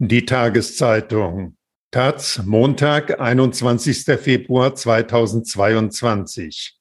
Die 0.00 0.24
Tageszeitung 0.24 1.56
Taz, 1.90 2.40
Montag, 2.46 3.18
21. 3.18 4.04
Februar 4.20 4.76
2022. 4.76 6.78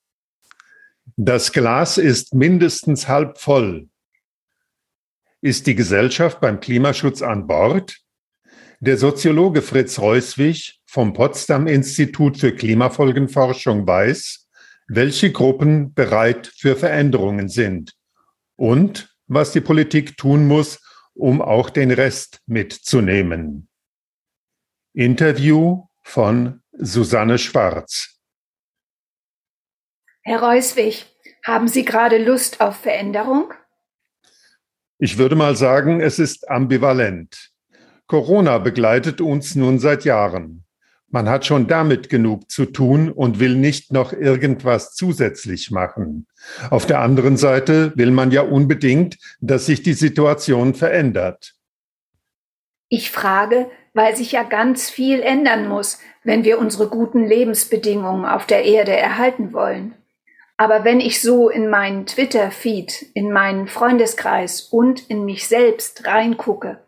Das 1.15 1.51
Glas 1.51 1.97
ist 1.97 2.35
mindestens 2.35 3.07
halb 3.07 3.39
voll. 3.39 3.89
Ist 5.41 5.65
die 5.65 5.73
Gesellschaft 5.73 6.39
beim 6.41 6.59
Klimaschutz 6.59 7.23
an 7.23 7.48
Bord? 7.48 7.98
Der 8.81 8.99
Soziologe 8.99 9.63
Fritz 9.63 9.97
Reuswig 9.97 10.79
vom 10.86 11.13
Potsdam 11.13 11.65
Institut 11.65 12.38
für 12.38 12.54
Klimafolgenforschung 12.54 13.88
weiß, 13.88 14.47
welche 14.89 15.31
Gruppen 15.31 15.95
bereit 15.95 16.52
für 16.55 16.75
Veränderungen 16.75 17.49
sind 17.49 17.95
und 18.57 19.09
was 19.25 19.54
die 19.54 19.61
Politik 19.61 20.18
tun 20.18 20.45
muss, 20.45 20.84
um 21.18 21.41
auch 21.41 21.70
den 21.70 21.91
Rest 21.91 22.41
mitzunehmen. 22.45 23.67
Interview 24.94 25.88
von 26.03 26.62
Susanne 26.71 27.38
Schwarz. 27.38 28.20
Herr 30.21 30.41
Reuswig, 30.41 31.05
haben 31.43 31.67
Sie 31.67 31.85
gerade 31.85 32.23
Lust 32.23 32.62
auf 32.62 32.77
Veränderung? 32.77 33.53
Ich 34.99 35.17
würde 35.17 35.35
mal 35.35 35.55
sagen, 35.55 36.02
es 36.02 36.20
ist 36.20 36.49
ambivalent. 36.49 37.52
Corona 38.07 38.57
begleitet 38.57 39.21
uns 39.21 39.55
nun 39.55 39.79
seit 39.79 40.05
Jahren. 40.05 40.66
Man 41.09 41.29
hat 41.29 41.45
schon 41.45 41.67
damit 41.67 42.09
genug 42.09 42.52
zu 42.52 42.66
tun 42.66 43.11
und 43.11 43.39
will 43.39 43.55
nicht 43.55 43.93
noch 43.93 44.11
irgendwas 44.11 44.93
zusätzlich 44.93 45.71
machen. 45.71 46.27
Auf 46.70 46.85
der 46.85 46.99
anderen 46.99 47.38
Seite 47.38 47.93
will 47.95 48.11
man 48.11 48.31
ja 48.31 48.41
unbedingt, 48.41 49.17
dass 49.39 49.65
sich 49.65 49.84
die 49.84 49.93
Situation 49.93 50.73
verändert. 50.73 51.53
Ich 52.89 53.12
frage, 53.12 53.70
weil 53.93 54.15
sich 54.15 54.34
ja 54.34 54.43
ganz 54.43 54.89
viel 54.89 55.21
ändern 55.21 55.67
muss, 55.67 55.99
wenn 56.23 56.43
wir 56.43 56.59
unsere 56.59 56.87
guten 56.87 57.26
Lebensbedingungen 57.26 58.26
auf 58.26 58.45
der 58.45 58.65
Erde 58.65 58.95
erhalten 58.95 59.54
wollen. 59.54 59.93
Aber 60.57 60.84
wenn 60.84 60.99
ich 60.99 61.21
so 61.21 61.49
in 61.49 61.70
meinen 61.70 62.05
Twitter-Feed, 62.05 63.12
in 63.13 63.32
meinen 63.32 63.67
Freundeskreis 63.67 64.62
und 64.62 65.09
in 65.09 65.23
mich 65.23 65.47
selbst 65.47 66.06
reingucke, 66.06 66.79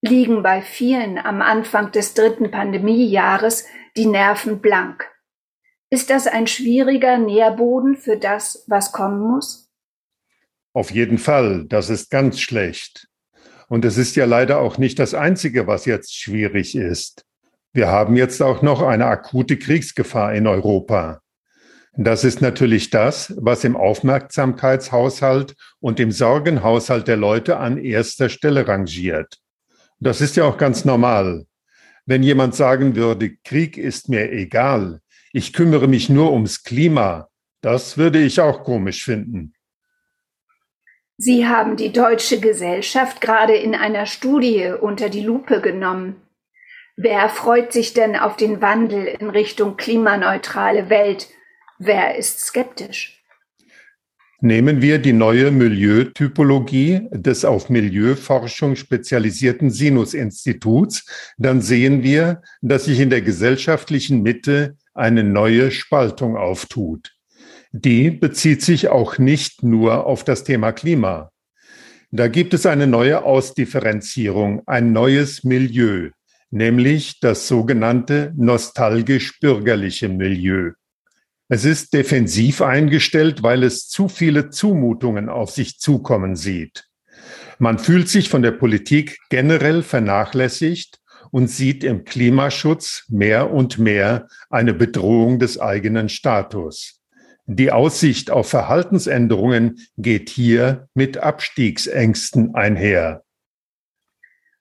liegen 0.00 0.42
bei 0.42 0.62
vielen 0.62 1.18
am 1.18 1.42
Anfang 1.42 1.92
des 1.92 2.14
dritten 2.14 2.50
Pandemiejahres 2.50 3.66
die 3.96 4.06
Nerven 4.06 4.60
blank. 4.60 5.08
Ist 5.90 6.10
das 6.10 6.26
ein 6.26 6.46
schwieriger 6.46 7.18
Nährboden 7.18 7.96
für 7.96 8.16
das, 8.16 8.64
was 8.66 8.92
kommen 8.92 9.20
muss? 9.20 9.70
Auf 10.74 10.90
jeden 10.90 11.18
Fall, 11.18 11.64
das 11.68 11.90
ist 11.90 12.10
ganz 12.10 12.40
schlecht. 12.40 13.08
Und 13.68 13.84
es 13.84 13.96
ist 13.96 14.16
ja 14.16 14.24
leider 14.24 14.60
auch 14.60 14.78
nicht 14.78 14.98
das 14.98 15.14
Einzige, 15.14 15.66
was 15.66 15.86
jetzt 15.86 16.14
schwierig 16.14 16.76
ist. 16.76 17.24
Wir 17.72 17.88
haben 17.88 18.16
jetzt 18.16 18.42
auch 18.42 18.62
noch 18.62 18.82
eine 18.82 19.06
akute 19.06 19.58
Kriegsgefahr 19.58 20.34
in 20.34 20.46
Europa. 20.46 21.20
Das 21.96 22.22
ist 22.22 22.40
natürlich 22.40 22.90
das, 22.90 23.34
was 23.38 23.64
im 23.64 23.76
Aufmerksamkeitshaushalt 23.76 25.54
und 25.80 25.98
im 26.00 26.12
Sorgenhaushalt 26.12 27.08
der 27.08 27.16
Leute 27.16 27.56
an 27.56 27.76
erster 27.76 28.28
Stelle 28.28 28.68
rangiert. 28.68 29.38
Das 30.00 30.20
ist 30.20 30.36
ja 30.36 30.44
auch 30.44 30.56
ganz 30.56 30.84
normal. 30.84 31.46
Wenn 32.06 32.22
jemand 32.22 32.54
sagen 32.54 32.96
würde, 32.96 33.36
Krieg 33.44 33.76
ist 33.76 34.08
mir 34.08 34.32
egal, 34.32 35.00
ich 35.32 35.52
kümmere 35.52 35.88
mich 35.88 36.08
nur 36.08 36.32
ums 36.32 36.62
Klima, 36.62 37.28
das 37.60 37.98
würde 37.98 38.20
ich 38.20 38.40
auch 38.40 38.62
komisch 38.62 39.04
finden. 39.04 39.54
Sie 41.16 41.48
haben 41.48 41.76
die 41.76 41.92
deutsche 41.92 42.38
Gesellschaft 42.38 43.20
gerade 43.20 43.56
in 43.56 43.74
einer 43.74 44.06
Studie 44.06 44.72
unter 44.80 45.08
die 45.08 45.22
Lupe 45.22 45.60
genommen. 45.60 46.22
Wer 46.96 47.28
freut 47.28 47.72
sich 47.72 47.92
denn 47.92 48.16
auf 48.16 48.36
den 48.36 48.60
Wandel 48.62 49.06
in 49.06 49.28
Richtung 49.28 49.76
klimaneutrale 49.76 50.88
Welt? 50.90 51.28
Wer 51.78 52.16
ist 52.16 52.40
skeptisch? 52.40 53.17
Nehmen 54.40 54.80
wir 54.82 55.00
die 55.00 55.12
neue 55.12 55.50
Milieutypologie 55.50 57.08
des 57.10 57.44
auf 57.44 57.70
Milieuforschung 57.70 58.76
spezialisierten 58.76 59.68
Sinus-Instituts, 59.70 61.04
dann 61.38 61.60
sehen 61.60 62.04
wir, 62.04 62.42
dass 62.62 62.84
sich 62.84 63.00
in 63.00 63.10
der 63.10 63.22
gesellschaftlichen 63.22 64.22
Mitte 64.22 64.76
eine 64.94 65.24
neue 65.24 65.72
Spaltung 65.72 66.36
auftut. 66.36 67.16
Die 67.72 68.12
bezieht 68.12 68.62
sich 68.62 68.88
auch 68.88 69.18
nicht 69.18 69.64
nur 69.64 70.06
auf 70.06 70.22
das 70.22 70.44
Thema 70.44 70.70
Klima. 70.70 71.32
Da 72.12 72.28
gibt 72.28 72.54
es 72.54 72.64
eine 72.64 72.86
neue 72.86 73.24
Ausdifferenzierung, 73.24 74.62
ein 74.66 74.92
neues 74.92 75.42
Milieu, 75.42 76.10
nämlich 76.50 77.18
das 77.18 77.48
sogenannte 77.48 78.32
nostalgisch-bürgerliche 78.36 80.08
Milieu. 80.08 80.74
Es 81.50 81.64
ist 81.64 81.94
defensiv 81.94 82.60
eingestellt, 82.60 83.42
weil 83.42 83.62
es 83.62 83.88
zu 83.88 84.08
viele 84.08 84.50
Zumutungen 84.50 85.30
auf 85.30 85.50
sich 85.50 85.78
zukommen 85.78 86.36
sieht. 86.36 86.88
Man 87.58 87.78
fühlt 87.78 88.08
sich 88.08 88.28
von 88.28 88.42
der 88.42 88.52
Politik 88.52 89.18
generell 89.30 89.82
vernachlässigt 89.82 91.00
und 91.30 91.48
sieht 91.48 91.84
im 91.84 92.04
Klimaschutz 92.04 93.04
mehr 93.08 93.50
und 93.50 93.78
mehr 93.78 94.28
eine 94.50 94.74
Bedrohung 94.74 95.38
des 95.38 95.58
eigenen 95.58 96.08
Status. 96.08 97.00
Die 97.46 97.72
Aussicht 97.72 98.30
auf 98.30 98.50
Verhaltensänderungen 98.50 99.78
geht 99.96 100.28
hier 100.28 100.88
mit 100.92 101.16
Abstiegsängsten 101.16 102.54
einher. 102.54 103.24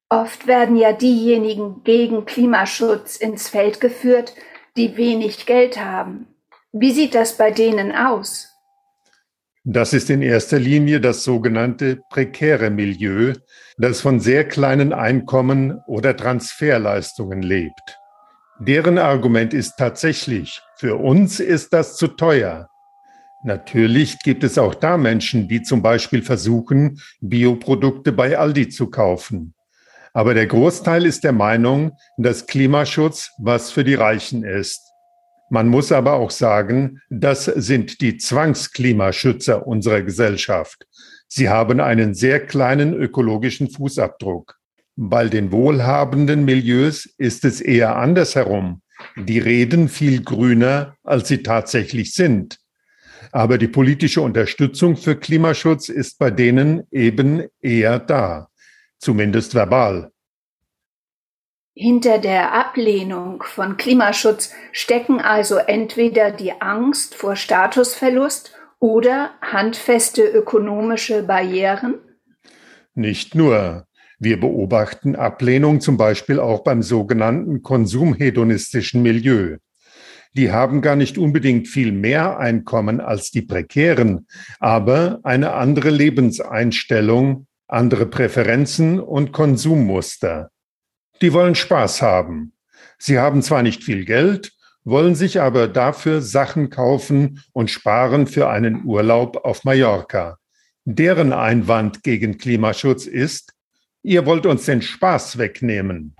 Oft 0.07 0.47
werden 0.47 0.77
ja 0.77 0.93
diejenigen 0.93 1.83
gegen 1.83 2.23
Klimaschutz 2.23 3.17
ins 3.17 3.49
Feld 3.49 3.81
geführt, 3.81 4.33
die 4.77 4.95
wenig 4.95 5.45
Geld 5.45 5.83
haben. 5.83 6.27
Wie 6.79 6.91
sieht 6.91 7.15
das 7.15 7.35
bei 7.37 7.49
denen 7.49 7.91
aus? 7.91 8.53
Das 9.63 9.93
ist 9.93 10.11
in 10.11 10.21
erster 10.21 10.59
Linie 10.59 11.01
das 11.01 11.23
sogenannte 11.23 11.99
prekäre 12.11 12.69
Milieu, 12.69 13.33
das 13.79 13.99
von 13.99 14.19
sehr 14.19 14.47
kleinen 14.47 14.93
Einkommen 14.93 15.81
oder 15.87 16.15
Transferleistungen 16.15 17.41
lebt. 17.41 17.97
Deren 18.59 18.99
Argument 18.99 19.55
ist 19.55 19.73
tatsächlich, 19.77 20.61
für 20.75 20.97
uns 20.97 21.39
ist 21.39 21.73
das 21.73 21.95
zu 21.95 22.09
teuer. 22.09 22.69
Natürlich 23.43 24.19
gibt 24.19 24.43
es 24.43 24.59
auch 24.59 24.75
da 24.75 24.97
Menschen, 24.97 25.47
die 25.47 25.63
zum 25.63 25.81
Beispiel 25.81 26.21
versuchen, 26.21 27.01
Bioprodukte 27.21 28.11
bei 28.11 28.37
Aldi 28.37 28.69
zu 28.69 28.91
kaufen. 28.91 29.55
Aber 30.13 30.35
der 30.35 30.45
Großteil 30.45 31.07
ist 31.07 31.23
der 31.23 31.33
Meinung, 31.33 31.93
dass 32.17 32.45
Klimaschutz 32.45 33.31
was 33.39 33.71
für 33.71 33.83
die 33.83 33.95
Reichen 33.95 34.43
ist. 34.43 34.86
Man 35.49 35.69
muss 35.69 35.91
aber 35.91 36.13
auch 36.13 36.31
sagen, 36.31 37.01
das 37.09 37.45
sind 37.45 38.01
die 38.01 38.17
Zwangsklimaschützer 38.17 39.65
unserer 39.65 40.01
Gesellschaft. 40.01 40.85
Sie 41.27 41.49
haben 41.49 41.79
einen 41.79 42.13
sehr 42.13 42.45
kleinen 42.45 42.93
ökologischen 42.93 43.69
Fußabdruck. 43.69 44.55
Bei 44.95 45.27
den 45.27 45.51
wohlhabenden 45.51 46.43
Milieus 46.43 47.05
ist 47.17 47.45
es 47.45 47.61
eher 47.61 47.95
andersherum. 47.97 48.81
Die 49.15 49.39
reden 49.39 49.89
viel 49.89 50.23
grüner, 50.23 50.95
als 51.03 51.27
sie 51.27 51.43
tatsächlich 51.43 52.13
sind. 52.13 52.59
Aber 53.31 53.57
die 53.57 53.67
politische 53.67 54.21
Unterstützung 54.21 54.97
für 54.97 55.15
Klimaschutz 55.15 55.89
ist 55.89 56.17
bei 56.17 56.31
denen 56.31 56.83
eben 56.91 57.43
eher 57.61 57.99
da, 57.99 58.47
zumindest 58.97 59.53
verbal. 59.53 60.11
Hinter 61.79 62.17
der 62.17 62.53
Ablehnung 62.53 63.43
von 63.43 63.77
Klimaschutz 63.77 64.51
stecken 64.71 65.19
also 65.21 65.57
entweder 65.57 66.31
die 66.31 66.59
Angst 66.59 67.13
vor 67.13 67.35
Statusverlust 67.35 68.51
oder 68.79 69.29
handfeste 69.43 70.23
ökonomische 70.23 71.21
Barrieren? 71.21 71.99
Nicht 72.95 73.35
nur. 73.35 73.85
Wir 74.17 74.39
beobachten 74.39 75.15
Ablehnung 75.15 75.79
zum 75.79 75.97
Beispiel 75.97 76.39
auch 76.39 76.63
beim 76.63 76.81
sogenannten 76.81 77.61
konsumhedonistischen 77.61 79.03
Milieu. 79.03 79.57
Die 80.33 80.51
haben 80.51 80.81
gar 80.81 80.95
nicht 80.95 81.19
unbedingt 81.19 81.67
viel 81.67 81.91
mehr 81.91 82.39
Einkommen 82.39 82.99
als 82.99 83.29
die 83.29 83.43
prekären, 83.43 84.25
aber 84.59 85.19
eine 85.21 85.53
andere 85.53 85.91
Lebenseinstellung, 85.91 87.45
andere 87.67 88.07
Präferenzen 88.07 88.99
und 88.99 89.31
Konsummuster. 89.31 90.49
Die 91.21 91.33
wollen 91.33 91.55
Spaß 91.55 92.01
haben. 92.01 92.53
Sie 92.99 93.19
haben 93.19 93.41
zwar 93.41 93.63
nicht 93.63 93.83
viel 93.83 94.05
Geld, 94.05 94.53
wollen 94.83 95.15
sich 95.15 95.41
aber 95.41 95.67
dafür 95.67 96.21
Sachen 96.21 96.69
kaufen 96.69 97.43
und 97.53 97.69
sparen 97.69 98.27
für 98.27 98.49
einen 98.49 98.85
Urlaub 98.85 99.37
auf 99.43 99.63
Mallorca. 99.63 100.37
Deren 100.85 101.33
Einwand 101.33 102.03
gegen 102.03 102.37
Klimaschutz 102.37 103.05
ist, 103.05 103.53
ihr 104.03 104.25
wollt 104.25 104.45
uns 104.45 104.65
den 104.65 104.81
Spaß 104.81 105.37
wegnehmen. 105.37 106.15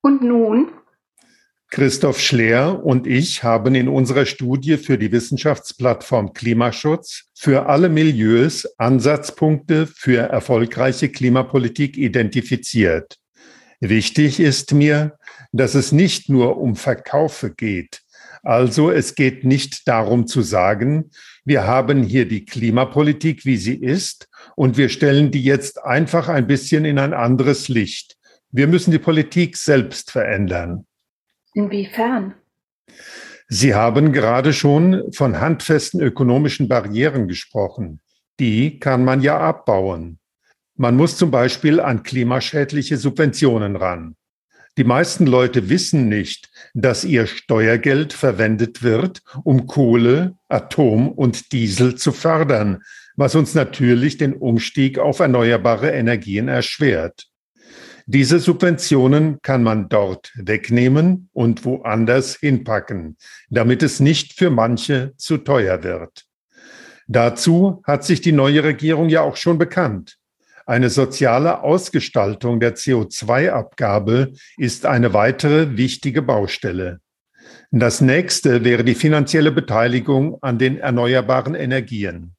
Und 0.00 0.22
nun? 0.22 0.68
Christoph 1.70 2.20
Schleer 2.20 2.84
und 2.84 3.08
ich 3.08 3.42
haben 3.42 3.74
in 3.74 3.88
unserer 3.88 4.26
Studie 4.26 4.76
für 4.76 4.96
die 4.96 5.10
Wissenschaftsplattform 5.10 6.32
Klimaschutz 6.32 7.24
für 7.34 7.66
alle 7.66 7.88
Milieus 7.88 8.78
Ansatzpunkte 8.78 9.88
für 9.88 10.18
erfolgreiche 10.18 11.08
Klimapolitik 11.08 11.96
identifiziert. 11.96 13.18
Wichtig 13.88 14.40
ist 14.40 14.72
mir, 14.72 15.18
dass 15.52 15.74
es 15.74 15.92
nicht 15.92 16.30
nur 16.30 16.56
um 16.56 16.74
Verkaufe 16.74 17.50
geht. 17.50 18.00
Also 18.42 18.90
es 18.90 19.14
geht 19.14 19.44
nicht 19.44 19.86
darum 19.86 20.26
zu 20.26 20.40
sagen, 20.40 21.10
wir 21.44 21.66
haben 21.66 22.02
hier 22.02 22.26
die 22.26 22.46
Klimapolitik, 22.46 23.44
wie 23.44 23.58
sie 23.58 23.74
ist, 23.74 24.30
und 24.56 24.78
wir 24.78 24.88
stellen 24.88 25.30
die 25.30 25.44
jetzt 25.44 25.84
einfach 25.84 26.30
ein 26.30 26.46
bisschen 26.46 26.86
in 26.86 26.98
ein 26.98 27.12
anderes 27.12 27.68
Licht. 27.68 28.16
Wir 28.50 28.68
müssen 28.68 28.90
die 28.90 28.98
Politik 28.98 29.58
selbst 29.58 30.10
verändern. 30.10 30.86
Inwiefern? 31.52 32.36
Sie 33.48 33.74
haben 33.74 34.12
gerade 34.12 34.54
schon 34.54 35.12
von 35.12 35.40
handfesten 35.40 36.00
ökonomischen 36.00 36.68
Barrieren 36.68 37.28
gesprochen. 37.28 38.00
Die 38.40 38.78
kann 38.78 39.04
man 39.04 39.20
ja 39.20 39.38
abbauen. 39.38 40.20
Man 40.76 40.96
muss 40.96 41.16
zum 41.16 41.30
Beispiel 41.30 41.80
an 41.80 42.02
klimaschädliche 42.02 42.96
Subventionen 42.96 43.76
ran. 43.76 44.16
Die 44.76 44.82
meisten 44.82 45.26
Leute 45.26 45.68
wissen 45.68 46.08
nicht, 46.08 46.50
dass 46.74 47.04
ihr 47.04 47.28
Steuergeld 47.28 48.12
verwendet 48.12 48.82
wird, 48.82 49.22
um 49.44 49.68
Kohle, 49.68 50.34
Atom 50.48 51.12
und 51.12 51.52
Diesel 51.52 51.94
zu 51.94 52.10
fördern, 52.10 52.82
was 53.14 53.36
uns 53.36 53.54
natürlich 53.54 54.16
den 54.16 54.34
Umstieg 54.34 54.98
auf 54.98 55.20
erneuerbare 55.20 55.92
Energien 55.92 56.48
erschwert. 56.48 57.28
Diese 58.06 58.40
Subventionen 58.40 59.40
kann 59.42 59.62
man 59.62 59.88
dort 59.88 60.32
wegnehmen 60.34 61.30
und 61.32 61.64
woanders 61.64 62.34
hinpacken, 62.34 63.16
damit 63.48 63.84
es 63.84 64.00
nicht 64.00 64.32
für 64.32 64.50
manche 64.50 65.14
zu 65.16 65.38
teuer 65.38 65.84
wird. 65.84 66.26
Dazu 67.06 67.80
hat 67.84 68.04
sich 68.04 68.20
die 68.20 68.32
neue 68.32 68.64
Regierung 68.64 69.08
ja 69.08 69.22
auch 69.22 69.36
schon 69.36 69.56
bekannt. 69.56 70.18
Eine 70.66 70.88
soziale 70.88 71.62
Ausgestaltung 71.62 72.58
der 72.58 72.74
CO2-Abgabe 72.74 74.32
ist 74.56 74.86
eine 74.86 75.12
weitere 75.12 75.76
wichtige 75.76 76.22
Baustelle. 76.22 77.00
Das 77.70 78.00
nächste 78.00 78.64
wäre 78.64 78.84
die 78.84 78.94
finanzielle 78.94 79.52
Beteiligung 79.52 80.38
an 80.42 80.58
den 80.58 80.78
erneuerbaren 80.78 81.54
Energien. 81.54 82.34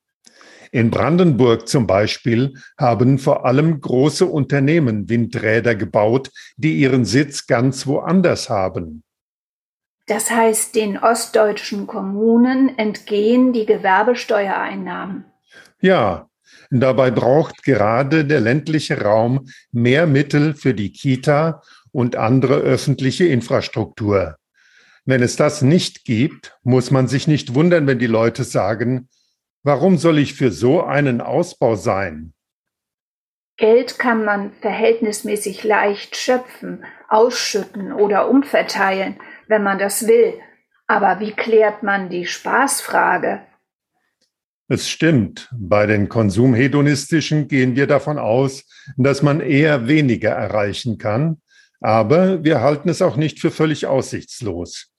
In 0.72 0.90
Brandenburg 0.92 1.68
zum 1.68 1.88
Beispiel 1.88 2.56
haben 2.78 3.20
vor 3.20 3.46
allem 3.46 3.80
große 3.80 4.26
Unternehmen 4.26 5.08
Windräder 5.08 5.76
gebaut, 5.76 6.32
die 6.58 6.80
ihren 6.80 7.06
Sitz 7.06 7.48
ganz 7.48 7.86
woanders 7.86 8.50
haben. 8.50 9.04
Das 10.08 10.30
heißt, 10.30 10.76
den 10.76 10.98
ostdeutschen 10.98 11.88
Kommunen 11.88 12.78
entgehen 12.78 13.54
die 13.54 13.66
Gewerbesteuereinnahmen. 13.66 15.26
Ja, 15.80 16.30
dabei 16.70 17.12
braucht 17.12 17.64
gerade 17.64 18.26
der 18.26 18.42
ländliche 18.42 19.02
Raum 19.02 19.48
mehr 19.72 20.08
Mittel 20.08 20.54
für 20.54 20.74
die 20.74 20.92
Kita 20.92 21.62
und 21.92 22.16
andere 22.16 22.56
öffentliche 22.56 23.26
Infrastruktur. 23.26 24.38
Wenn 25.06 25.22
es 25.22 25.36
das 25.36 25.62
nicht 25.62 26.04
gibt, 26.04 26.58
muss 26.64 26.92
man 26.92 27.08
sich 27.08 27.28
nicht 27.28 27.54
wundern, 27.54 27.88
wenn 27.88 28.00
die 28.00 28.08
Leute 28.08 28.44
sagen, 28.44 29.08
Warum 29.66 29.98
soll 29.98 30.20
ich 30.20 30.36
für 30.36 30.52
so 30.52 30.84
einen 30.84 31.22
Ausbau 31.22 31.74
sein? 31.74 32.36
Geld 33.58 33.98
kann 33.98 34.24
man 34.24 34.52
verhältnismäßig 34.62 35.64
leicht 35.64 36.16
schöpfen, 36.16 36.86
ausschütten 37.10 37.92
oder 37.92 38.30
umverteilen, 38.30 39.20
wenn 39.48 39.64
man 39.64 39.80
das 39.80 40.08
will. 40.08 40.36
Aber 40.86 41.20
wie 41.20 41.32
klärt 41.32 41.82
man 41.82 42.10
die 42.10 42.28
Spaßfrage? 42.28 43.42
Es 44.68 44.90
stimmt, 44.90 45.50
bei 45.56 45.86
den 45.86 46.10
Konsumhedonistischen 46.10 47.48
gehen 47.48 47.76
wir 47.76 47.88
davon 47.88 48.18
aus, 48.18 48.64
dass 48.98 49.22
man 49.22 49.40
eher 49.40 49.88
weniger 49.88 50.32
erreichen 50.32 50.98
kann, 50.98 51.42
aber 51.80 52.44
wir 52.44 52.62
halten 52.62 52.90
es 52.90 53.02
auch 53.02 53.16
nicht 53.16 53.40
für 53.40 53.52
völlig 53.52 53.86
aussichtslos. 53.86 54.92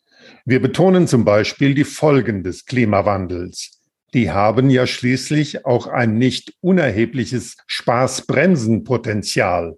Wir 0.44 0.60
betonen 0.60 1.08
zum 1.08 1.24
Beispiel 1.24 1.74
die 1.74 1.84
Folgen 1.84 2.44
des 2.44 2.64
Klimawandels 2.64 3.76
die 4.16 4.30
haben 4.30 4.70
ja 4.70 4.86
schließlich 4.86 5.66
auch 5.66 5.88
ein 5.88 6.16
nicht 6.16 6.54
unerhebliches 6.62 7.58
Spaßbremsenpotenzial. 7.66 9.76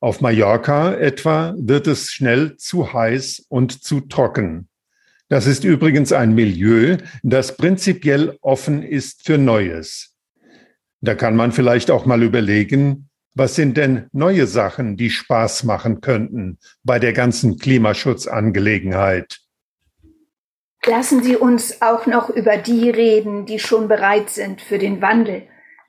Auf 0.00 0.20
Mallorca 0.20 0.92
etwa 0.92 1.54
wird 1.56 1.86
es 1.86 2.12
schnell 2.12 2.58
zu 2.58 2.92
heiß 2.92 3.46
und 3.48 3.82
zu 3.82 4.02
trocken. 4.02 4.68
Das 5.28 5.46
ist 5.46 5.64
übrigens 5.64 6.12
ein 6.12 6.34
Milieu, 6.34 6.96
das 7.22 7.56
prinzipiell 7.56 8.38
offen 8.40 8.82
ist 8.82 9.26
für 9.26 9.36
Neues. 9.36 10.16
Da 11.00 11.14
kann 11.14 11.36
man 11.36 11.52
vielleicht 11.52 11.90
auch 11.90 12.06
mal 12.06 12.22
überlegen, 12.22 13.08
was 13.34 13.54
sind 13.54 13.76
denn 13.76 14.06
neue 14.12 14.46
Sachen, 14.46 14.96
die 14.96 15.10
Spaß 15.10 15.64
machen 15.64 16.00
könnten 16.00 16.58
bei 16.82 16.98
der 16.98 17.12
ganzen 17.12 17.58
Klimaschutzangelegenheit? 17.58 19.38
Lassen 20.86 21.22
Sie 21.22 21.36
uns 21.36 21.82
auch 21.82 22.06
noch 22.06 22.30
über 22.30 22.56
die 22.56 22.88
reden, 22.88 23.44
die 23.44 23.58
schon 23.58 23.86
bereit 23.86 24.30
sind 24.30 24.62
für 24.62 24.78
den 24.78 25.02
Wandel. 25.02 25.42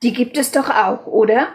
Die 0.03 0.13
gibt 0.13 0.38
es 0.38 0.51
doch 0.51 0.69
auch, 0.69 1.07
oder? 1.07 1.47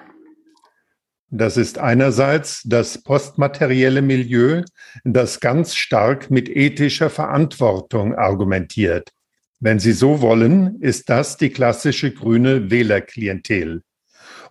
Das 1.37 1.57
ist 1.57 1.79
einerseits 1.79 2.63
das 2.65 3.03
postmaterielle 3.03 4.03
Milieu, 4.03 4.63
das 5.03 5.41
ganz 5.41 5.75
stark 5.75 6.31
mit 6.31 6.49
ethischer 6.49 7.11
Verantwortung 7.11 8.15
argumentiert. 8.15 9.11
Wenn 9.59 9.81
Sie 9.81 9.95
so 9.95 10.21
wollen, 10.21 10.81
ist 10.81 11.11
das 11.11 11.37
die 11.37 11.51
klassische 11.51 12.13
grüne 12.13 12.71
Wählerklientel. 12.71 13.83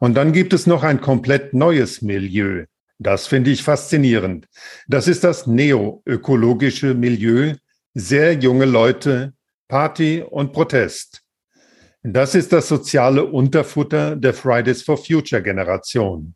Und 0.02 0.16
dann 0.16 0.34
gibt 0.34 0.52
es 0.52 0.68
noch 0.68 0.84
ein 0.84 1.00
komplett 1.00 1.54
neues 1.54 2.02
Milieu. 2.02 2.66
Das 3.00 3.28
finde 3.28 3.52
ich 3.52 3.64
faszinierend. 3.64 4.50
Das 4.86 5.08
ist 5.08 5.24
das 5.24 5.48
neoökologische 5.48 6.96
Milieu, 6.96 7.54
sehr 7.94 8.34
junge 8.34 8.66
Leute, 8.66 9.32
Party 9.70 10.22
und 10.22 10.52
Protest. 10.52 11.22
Das 12.02 12.36
ist 12.36 12.52
das 12.52 12.68
soziale 12.68 13.24
Unterfutter 13.24 14.18
der 14.18 14.34
Fridays 14.34 14.82
for 14.82 14.98
Future 14.98 15.42
Generation. 15.42 16.36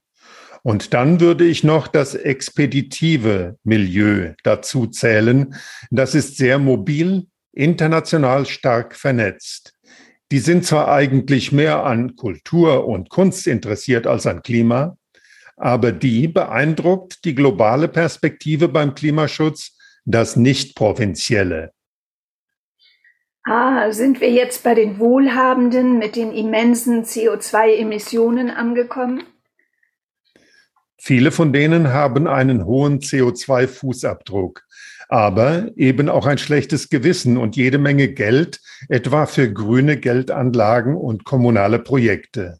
Und 0.63 0.93
dann 0.93 1.19
würde 1.19 1.45
ich 1.45 1.63
noch 1.63 1.87
das 1.87 2.15
expeditive 2.15 3.57
Milieu 3.63 4.33
dazu 4.43 4.87
zählen. 4.87 5.55
Das 5.91 6.15
ist 6.15 6.37
sehr 6.37 6.59
mobil, 6.59 7.27
international 7.53 8.45
stark 8.45 8.95
vernetzt. 8.95 9.73
Die 10.31 10.39
sind 10.39 10.65
zwar 10.65 10.89
eigentlich 10.89 11.51
mehr 11.51 11.85
an 11.85 12.15
Kultur 12.15 12.85
und 12.85 13.09
Kunst 13.09 13.47
interessiert 13.47 14.07
als 14.07 14.27
an 14.27 14.41
Klima, 14.41 14.97
aber 15.55 15.91
die 15.91 16.27
beeindruckt 16.27 17.23
die 17.23 17.33
globale 17.33 17.87
Perspektive 17.87 18.67
beim 18.67 18.93
Klimaschutz 18.93 19.77
das 20.05 20.35
Nicht-Provinzielle. 20.35 21.71
Ah, 23.43 23.91
sind 23.93 24.19
wir 24.19 24.29
jetzt 24.29 24.63
bei 24.63 24.75
den 24.75 24.99
Wohlhabenden 24.99 25.97
mit 25.97 26.17
den 26.17 26.33
immensen 26.33 27.05
CO2-Emissionen 27.05 28.49
angekommen? 28.49 29.23
Viele 30.99 31.31
von 31.31 31.53
denen 31.53 31.89
haben 31.89 32.27
einen 32.27 32.65
hohen 32.65 32.99
CO2-Fußabdruck, 32.99 34.61
aber 35.09 35.69
eben 35.75 36.09
auch 36.09 36.25
ein 36.25 36.37
schlechtes 36.37 36.89
Gewissen 36.89 37.37
und 37.37 37.55
jede 37.55 37.77
Menge 37.77 38.09
Geld, 38.09 38.59
etwa 38.89 39.25
für 39.25 39.51
grüne 39.51 39.97
Geldanlagen 39.97 40.95
und 40.95 41.23
kommunale 41.23 41.79
Projekte. 41.79 42.59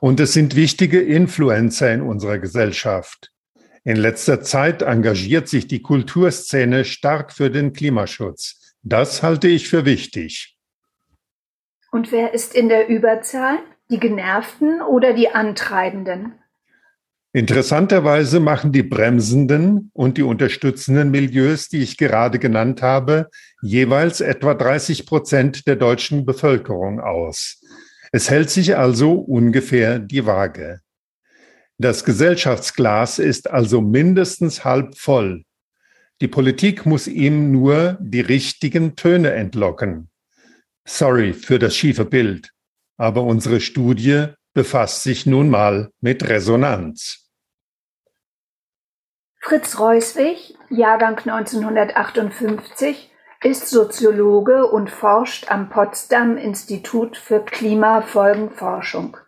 Und 0.00 0.20
es 0.20 0.32
sind 0.32 0.56
wichtige 0.56 1.00
Influencer 1.00 1.92
in 1.92 2.02
unserer 2.02 2.38
Gesellschaft. 2.38 3.32
In 3.84 3.96
letzter 3.96 4.42
Zeit 4.42 4.82
engagiert 4.82 5.48
sich 5.48 5.68
die 5.68 5.80
Kulturszene 5.80 6.84
stark 6.84 7.32
für 7.32 7.50
den 7.50 7.72
Klimaschutz. 7.72 8.74
Das 8.82 9.22
halte 9.22 9.48
ich 9.48 9.68
für 9.68 9.84
wichtig. 9.84 10.56
Und 11.92 12.12
wer 12.12 12.34
ist 12.34 12.54
in 12.54 12.68
der 12.68 12.88
Überzahl? 12.88 13.58
Die 13.90 14.00
Genervten 14.00 14.82
oder 14.82 15.12
die 15.12 15.30
Antreibenden? 15.30 16.34
Interessanterweise 17.36 18.40
machen 18.40 18.72
die 18.72 18.82
bremsenden 18.82 19.90
und 19.92 20.16
die 20.16 20.22
unterstützenden 20.22 21.10
Milieus, 21.10 21.68
die 21.68 21.82
ich 21.82 21.98
gerade 21.98 22.38
genannt 22.38 22.80
habe, 22.80 23.28
jeweils 23.60 24.22
etwa 24.22 24.54
30 24.54 25.04
Prozent 25.04 25.66
der 25.66 25.76
deutschen 25.76 26.24
Bevölkerung 26.24 26.98
aus. 26.98 27.60
Es 28.10 28.30
hält 28.30 28.48
sich 28.48 28.78
also 28.78 29.12
ungefähr 29.12 29.98
die 29.98 30.24
Waage. 30.24 30.80
Das 31.76 32.04
Gesellschaftsglas 32.04 33.18
ist 33.18 33.50
also 33.50 33.82
mindestens 33.82 34.64
halb 34.64 34.96
voll. 34.96 35.44
Die 36.22 36.28
Politik 36.28 36.86
muss 36.86 37.06
ihm 37.06 37.52
nur 37.52 37.98
die 38.00 38.22
richtigen 38.22 38.96
Töne 38.96 39.32
entlocken. 39.32 40.08
Sorry 40.88 41.34
für 41.34 41.58
das 41.58 41.76
schiefe 41.76 42.06
Bild, 42.06 42.52
aber 42.96 43.24
unsere 43.24 43.60
Studie 43.60 44.28
befasst 44.54 45.02
sich 45.02 45.26
nun 45.26 45.50
mal 45.50 45.90
mit 46.00 46.26
Resonanz. 46.26 47.25
Fritz 49.48 49.78
Reuswig, 49.78 50.58
Jahrgang 50.70 51.18
1958, 51.18 53.12
ist 53.44 53.70
Soziologe 53.70 54.66
und 54.66 54.90
forscht 54.90 55.52
am 55.52 55.68
Potsdam 55.68 56.36
Institut 56.36 57.16
für 57.16 57.44
Klimafolgenforschung. 57.44 59.18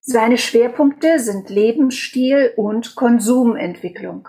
Seine 0.00 0.38
Schwerpunkte 0.38 1.20
sind 1.20 1.50
Lebensstil 1.50 2.52
und 2.56 2.96
Konsumentwicklung. 2.96 4.28